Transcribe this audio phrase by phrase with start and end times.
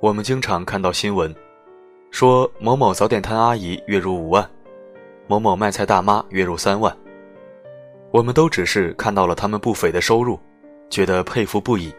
[0.00, 1.34] 我们经常看到新闻，
[2.12, 4.48] 说某某早点摊阿姨月入五万，
[5.26, 6.96] 某某卖菜大妈月入三万。
[8.12, 10.38] 我们都只是看到了他们不菲的收入，
[10.88, 11.92] 觉得佩服不已。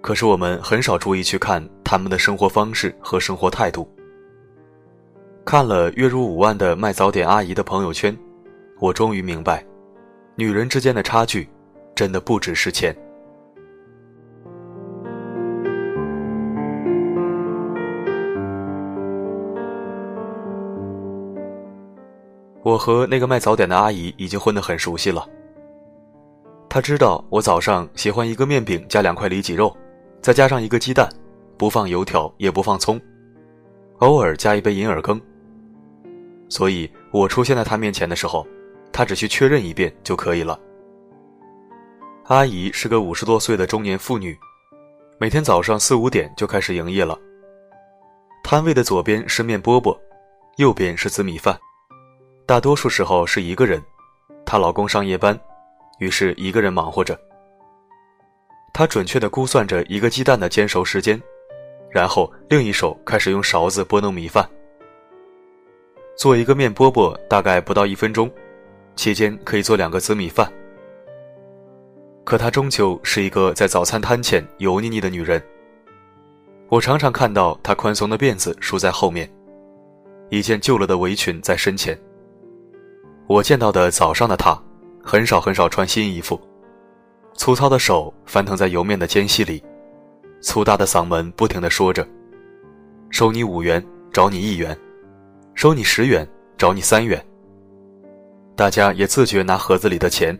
[0.00, 3.86] 可是我们很少注意去看他们的生活方式和生活态度。
[5.44, 8.16] 看了月入五万的卖早点阿姨的朋友圈，
[8.80, 9.62] 我终于明白，
[10.36, 11.46] 女人之间的差距，
[11.94, 12.96] 真的不只是钱。
[22.72, 25.28] 我和那个卖早点的阿姨已经混得很熟悉了。
[26.70, 29.76] 她知道我早上喜欢一个面饼加两块里脊肉。
[30.22, 31.08] 再加上一个鸡蛋，
[31.58, 32.98] 不放油条也不放葱，
[33.98, 35.20] 偶尔加一杯银耳羹。
[36.48, 38.46] 所以我出现在她面前的时候，
[38.92, 40.58] 她只需确认一遍就可以了。
[42.26, 44.38] 阿姨是个五十多岁的中年妇女，
[45.18, 47.18] 每天早上四五点就开始营业了。
[48.44, 49.98] 摊位的左边是面饽饽，
[50.56, 51.58] 右边是紫米饭，
[52.44, 53.82] 大多数时候是一个人，
[54.44, 55.38] 她老公上夜班，
[55.98, 57.18] 于是一个人忙活着。
[58.74, 61.20] 他准确地估算着一个鸡蛋的煎熟时间，
[61.90, 64.48] 然后另一手开始用勺子拨弄米饭。
[66.16, 68.30] 做一个面饽饽大概不到一分钟，
[68.96, 70.50] 期间可以做两个紫米饭。
[72.24, 75.42] 可她终究是一个在早餐摊前油腻腻的女人。
[76.68, 79.30] 我常常看到她宽松的辫子梳在后面，
[80.30, 81.98] 一件旧了的围裙在身前。
[83.26, 84.60] 我见到的早上的他，
[85.02, 86.40] 很少很少穿新衣服。
[87.34, 89.62] 粗糙的手翻腾在油面的间隙里，
[90.40, 92.06] 粗大的嗓门不停地说着
[93.10, 94.74] ：“收你五元，找你一元；
[95.54, 97.24] 收你十元，找你三元。”
[98.54, 100.38] 大家也自觉拿盒子里的钱，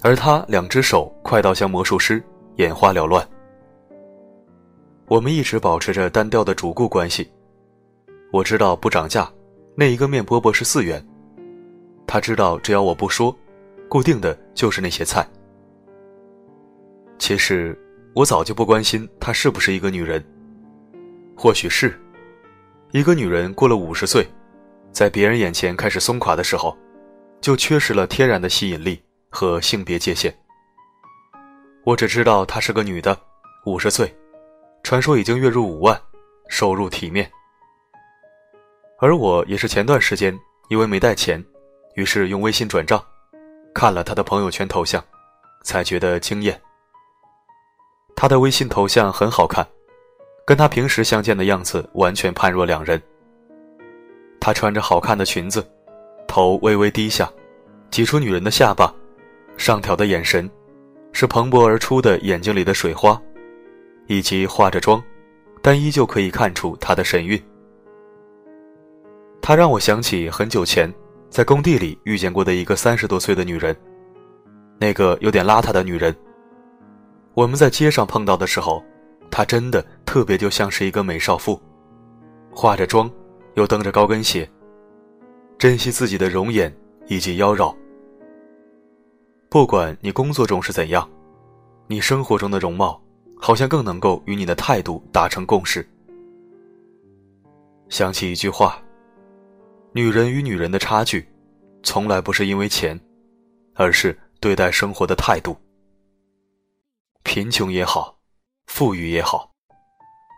[0.00, 2.22] 而他两只手快到像魔术师，
[2.56, 3.26] 眼花缭乱。
[5.06, 7.30] 我们一直保持着单调的主顾关系。
[8.32, 9.30] 我知道不涨价，
[9.74, 11.04] 那一个面饽饽是四元。
[12.12, 13.32] 他知道只要我不说，
[13.88, 15.24] 固定的就是那些菜。
[17.20, 17.78] 其实，
[18.16, 20.20] 我早就不关心她是不是一个女人。
[21.36, 21.96] 或许是，
[22.90, 24.26] 一个女人过了五十岁，
[24.90, 26.76] 在别人眼前开始松垮的时候，
[27.40, 30.36] 就缺失了天然的吸引力和性别界限。
[31.84, 33.16] 我只知道她是个女的，
[33.66, 34.12] 五十岁，
[34.82, 35.96] 传说已经月入五万，
[36.48, 37.30] 收入体面。
[38.98, 40.36] 而我也是前段时间
[40.70, 41.40] 因为没带钱，
[41.94, 43.02] 于是用微信转账，
[43.74, 45.02] 看了她的朋友圈头像，
[45.62, 46.60] 才觉得惊艳。
[48.16, 49.66] 他的微信头像很好看，
[50.44, 53.00] 跟他平时相见的样子完全判若两人。
[54.38, 55.66] 他穿着好看的裙子，
[56.28, 57.30] 头微微低下，
[57.90, 58.92] 挤出女人的下巴，
[59.56, 60.50] 上挑的眼神，
[61.12, 63.18] 是蓬勃而出的眼睛里的水花，
[64.06, 65.02] 以及化着妆，
[65.62, 67.42] 但依旧可以看出她的神韵。
[69.40, 70.92] 他让我想起很久前
[71.30, 73.74] 在工地里遇见过的一个三十多岁的女人，
[74.80, 76.14] 那个有点邋遢的女人。
[77.34, 78.82] 我们在街上碰到的时候，
[79.30, 81.58] 她真的特别就像是一个美少妇，
[82.50, 83.08] 化着妆，
[83.54, 84.50] 又蹬着高跟鞋，
[85.56, 86.74] 珍惜自己的容颜
[87.06, 87.72] 以及妖娆。
[89.48, 91.08] 不管你工作中是怎样，
[91.86, 93.00] 你生活中的容貌，
[93.38, 95.88] 好像更能够与你的态度达成共识。
[97.88, 98.82] 想起一句话：
[99.92, 101.28] 女人与女人的差距，
[101.82, 102.98] 从来不是因为钱，
[103.74, 105.56] 而是对待生活的态度。
[107.24, 108.16] 贫穷也好，
[108.66, 109.50] 富裕也好，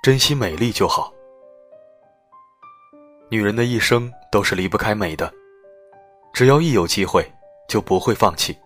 [0.03, 1.13] 珍惜美丽就好。
[3.29, 5.31] 女人的一生都是离不开美的，
[6.33, 7.31] 只要一有机会，
[7.69, 8.57] 就不会放弃。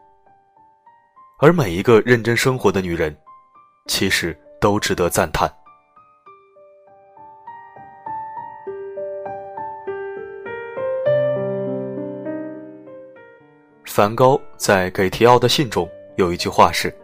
[1.41, 3.17] 而每一个认真生活的女人，
[3.89, 5.53] 其实都值得赞叹。
[13.97, 16.94] 梵高在给提奥的信中有一句话是。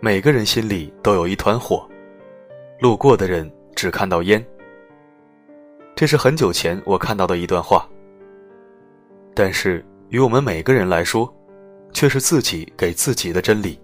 [0.00, 1.88] 每个人心里都有一团火，
[2.80, 4.44] 路过的人只看到烟。
[5.94, 7.88] 这是很久前我看到的一段话，
[9.32, 11.32] 但是与我们每个人来说，
[11.92, 13.78] 却是自己给自己的真理。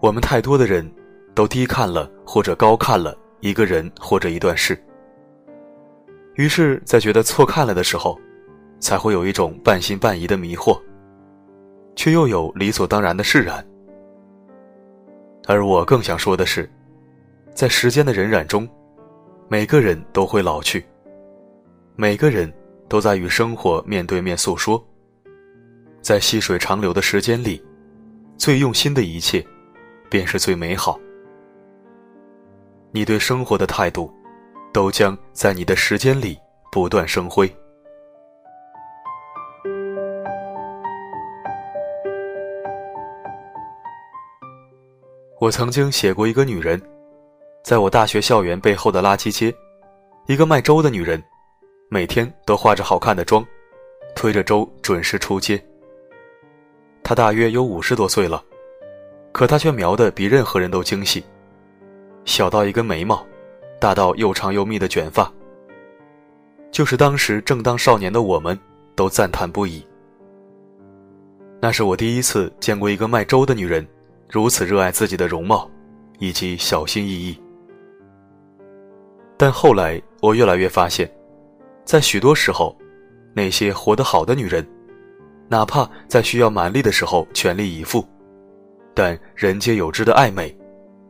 [0.00, 0.90] 我们太多的人，
[1.34, 4.82] 都低看了或者高看了一个人或者一段事，
[6.36, 8.18] 于是，在觉得错看了的时候，
[8.84, 10.78] 才会有一种半信半疑的迷惑，
[11.96, 13.66] 却又有理所当然的释然。
[15.46, 16.70] 而我更想说的是，
[17.54, 18.68] 在时间的荏苒中，
[19.48, 20.84] 每个人都会老去，
[21.96, 22.52] 每个人
[22.86, 24.82] 都在与生活面对面诉说。
[26.02, 27.64] 在细水长流的时间里，
[28.36, 29.42] 最用心的一切，
[30.10, 31.00] 便是最美好。
[32.92, 34.12] 你对生活的态度，
[34.74, 36.38] 都将在你的时间里
[36.70, 37.50] 不断生辉。
[45.44, 46.80] 我曾经写过一个女人，
[47.62, 49.54] 在我大学校园背后的垃圾街，
[50.26, 51.22] 一个卖粥的女人，
[51.90, 53.44] 每天都化着好看的妆，
[54.16, 55.62] 推着粥准时出街。
[57.02, 58.42] 她大约有五十多岁了，
[59.32, 61.22] 可她却描得比任何人都精细。
[62.24, 63.22] 小到一根眉毛，
[63.78, 65.30] 大到又长又密的卷发。
[66.70, 68.58] 就是当时正当少年的我们，
[68.94, 69.86] 都赞叹不已。
[71.60, 73.86] 那是我第一次见过一个卖粥的女人，
[74.28, 75.70] 如此热爱自己的容貌，
[76.18, 77.38] 以及小心翼翼。
[79.36, 81.10] 但后来我越来越发现，
[81.84, 82.76] 在许多时候，
[83.34, 84.66] 那些活得好的女人，
[85.48, 88.06] 哪怕在需要蛮力的时候全力以赴，
[88.94, 90.56] 但人皆有之的爱美。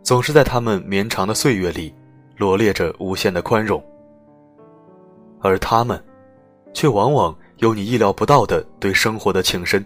[0.02, 1.94] 总是在他们绵长的岁月里，
[2.36, 3.82] 罗列着无限的宽容，
[5.40, 6.02] 而他们，
[6.74, 9.82] 却往往有你意料不到的对生活的情深。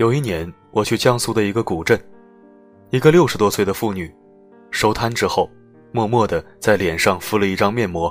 [0.00, 2.02] 有一年，我去江苏的一个古镇，
[2.88, 4.10] 一个六十多岁的妇女，
[4.70, 5.46] 收摊之后，
[5.92, 8.10] 默默的在脸上敷了一张面膜。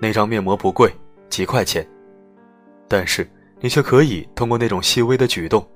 [0.00, 0.90] 那张面膜不贵，
[1.28, 1.86] 几块钱，
[2.88, 3.30] 但是。
[3.60, 5.66] 你却可以通过那种细微的举动，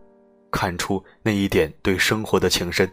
[0.51, 2.91] 看出那一点对生活的情深。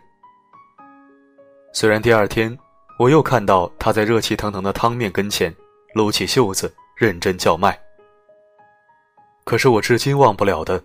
[1.74, 2.58] 虽然第二天
[2.98, 5.54] 我又看到他在热气腾腾的汤面跟前
[5.94, 7.78] 撸起袖子认真叫卖，
[9.44, 10.82] 可是我至今忘不了的，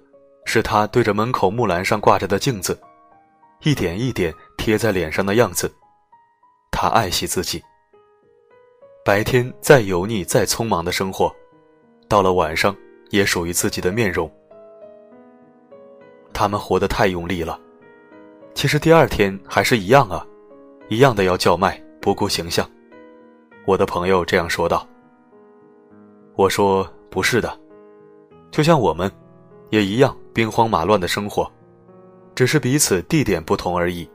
[0.50, 2.76] 是他对着门口木栏上挂着的镜子，
[3.62, 5.72] 一点一点贴在脸上的样子。
[6.72, 7.62] 他爱惜自己。
[9.04, 11.34] 白天再油腻、再匆忙的生活，
[12.08, 12.76] 到了晚上。
[13.10, 14.30] 也属于自己的面容。
[16.32, 17.58] 他们活得太用力了，
[18.54, 20.24] 其实第二天还是一样啊，
[20.88, 22.64] 一样的要叫卖，不顾形象。
[23.66, 24.86] 我的朋友这样说道。
[26.36, 27.60] 我说不是的，
[28.52, 29.10] 就像我们，
[29.70, 31.50] 也一样兵荒马乱的生活，
[32.34, 34.08] 只是彼此地点不同而已。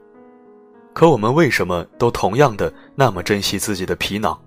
[0.94, 4.40] 可我们为什么都同样的那么珍惜自己的皮囊？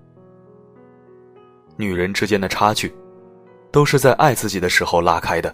[1.75, 2.93] 女人之间的差距。
[3.71, 5.53] 都是在爱自己的时候拉开的，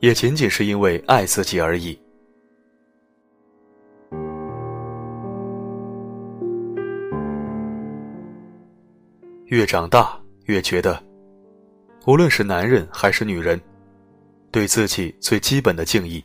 [0.00, 1.98] 也仅仅是因为爱自己而已。
[9.46, 11.02] 越长大，越觉得，
[12.06, 13.58] 无论是男人还是女人，
[14.56, 16.24] 对自己最基本的敬意，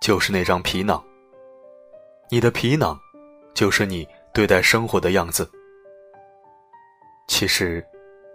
[0.00, 1.02] 就是那张皮囊。
[2.30, 2.96] 你的皮囊，
[3.52, 5.50] 就是你对待生活的样子。
[7.26, 7.84] 其实。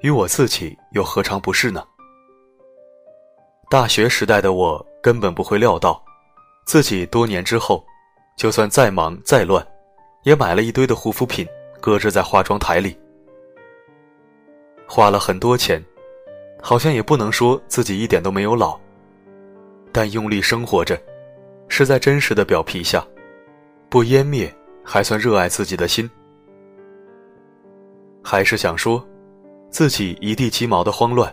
[0.02, 1.86] 与我自己又何尝不是呢？
[3.70, 6.04] 大学时代的我根本不会料到，
[6.66, 7.86] 自己多年之后，
[8.38, 9.66] 就算再忙再乱，
[10.24, 11.48] 也买了一堆的护肤品，
[11.80, 12.98] 搁置在化妆台里，
[14.86, 15.82] 花了很多钱，
[16.62, 18.80] 好像也不能说自己一点都没有老，
[19.92, 21.00] 但用力生活着，
[21.68, 23.06] 是在真实的表皮下，
[23.90, 24.54] 不湮灭，
[24.84, 26.10] 还算热爱自己的心，
[28.24, 29.06] 还是想说。
[29.72, 31.32] 自己一地鸡毛的慌乱，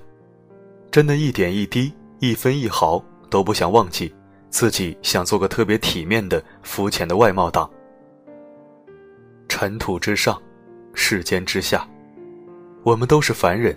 [0.90, 4.14] 真的一点一滴、一分一毫都不想忘记。
[4.50, 7.68] 自己想做个特别体面的、肤浅的外貌党。
[9.48, 10.38] 尘土之上，
[10.92, 11.88] 世间之下，
[12.82, 13.74] 我们都是凡人，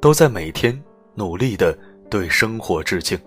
[0.00, 0.80] 都在每天
[1.16, 1.76] 努力的
[2.08, 3.18] 对生活致敬。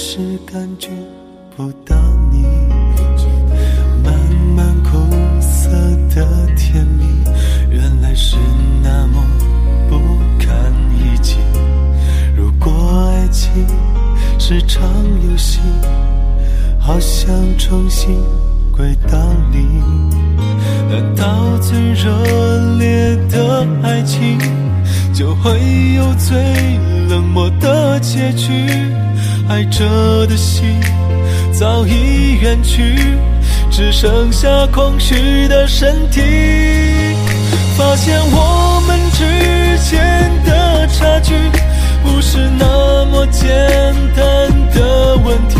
[0.00, 0.90] 是感觉
[1.56, 1.96] 不到
[2.30, 2.44] 你
[4.04, 4.14] 慢
[4.54, 4.96] 慢苦
[5.40, 5.68] 涩
[6.14, 7.04] 的甜蜜，
[7.68, 8.36] 原来是
[8.80, 9.20] 那么
[9.90, 9.98] 不
[10.38, 11.34] 堪一击。
[12.36, 13.50] 如果爱情
[14.38, 14.88] 是场
[15.28, 15.58] 游戏，
[16.78, 17.28] 好想
[17.58, 18.14] 重新
[18.72, 19.18] 回到
[19.50, 19.82] 你，
[20.88, 24.38] 难道最热烈的爱情。
[25.12, 25.50] 就会
[25.96, 26.38] 有最
[27.08, 28.52] 冷漠的结局，
[29.48, 30.78] 爱着的心
[31.52, 32.94] 早已远去，
[33.70, 36.20] 只剩下空虚的身体。
[37.76, 41.34] 发现我们之间的差距
[42.04, 43.50] 不是那么简
[44.14, 45.58] 单的问题。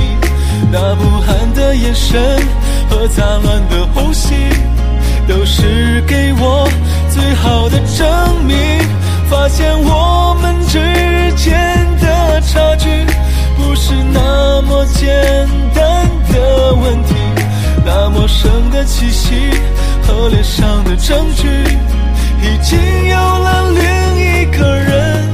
[0.70, 2.20] 那不寒的眼神
[2.90, 4.34] 和杂乱的呼吸，
[5.26, 6.68] 都是给我
[7.08, 8.56] 最好的证明。
[9.30, 10.78] 发现我们之
[14.98, 17.14] 简单的问题。
[17.86, 19.34] 那陌生的气息
[20.02, 21.46] 和脸上的证据，
[22.42, 22.76] 已经
[23.06, 23.82] 有了另
[24.18, 25.24] 一个人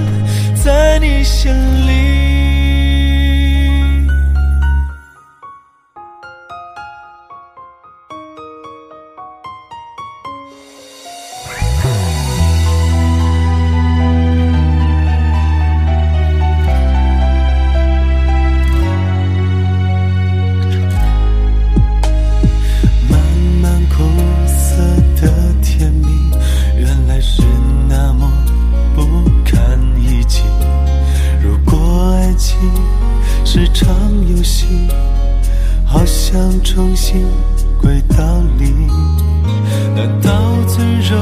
[0.55, 1.51] 在你心
[1.89, 2.14] 里。
[35.85, 37.27] 好想重新
[37.81, 38.87] 归到零。
[39.95, 40.31] 难道
[40.67, 41.15] 最热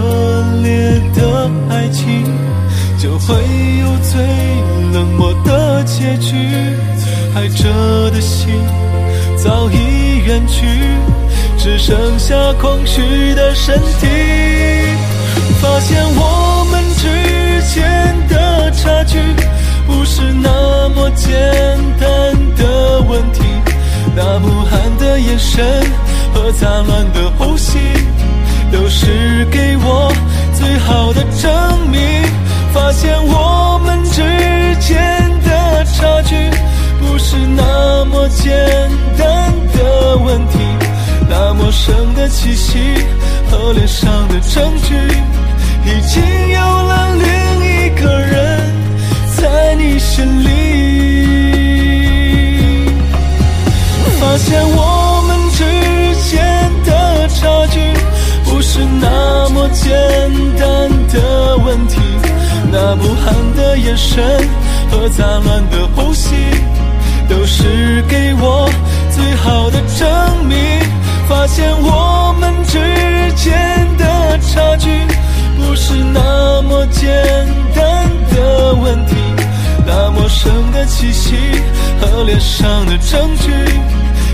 [0.63, 2.25] 烈的爱情，
[2.99, 3.35] 就会
[3.81, 4.21] 有最
[4.93, 6.35] 冷漠的结局。
[7.35, 8.51] 爱着的心
[9.37, 10.67] 早已远去，
[11.59, 14.07] 只剩下空虚的身体。
[15.61, 17.03] 发现我们之
[17.75, 17.83] 间
[18.29, 18.52] 的
[21.15, 21.31] 简
[22.01, 23.43] 单的问题。
[24.15, 25.65] 那不寒的眼神
[26.35, 27.79] 和杂乱的呼吸，
[28.71, 30.13] 都是给我
[30.55, 32.01] 最好的证明。
[32.73, 34.23] 发现我们之
[34.81, 36.35] 间的差距
[37.01, 38.51] 不是那么简
[39.19, 40.59] 单的问题。
[41.29, 42.79] 那陌生的气息
[43.51, 44.95] 和脸上的证据，
[45.85, 46.82] 已经有
[58.75, 59.93] 是那么简
[60.59, 61.99] 单的问题。
[62.73, 64.25] 那不寒的眼神
[64.91, 66.35] 和杂乱的呼吸，
[67.29, 68.67] 都是给我
[69.11, 70.57] 最好的证明。
[71.29, 72.79] 发现我们之
[73.35, 74.89] 间的差距
[75.59, 77.13] 不是那么简
[77.75, 79.15] 单的问题。
[79.85, 81.37] 那陌生的气息
[82.01, 83.51] 和脸上的证据，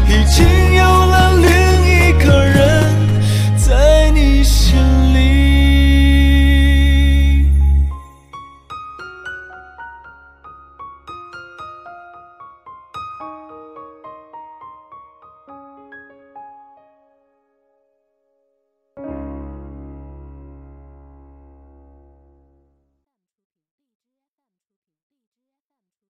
[0.06, 1.18] 已经有了。